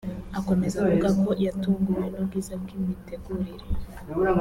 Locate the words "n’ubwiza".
2.13-2.53